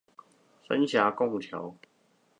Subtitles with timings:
[0.67, 1.77] 三峽拱橋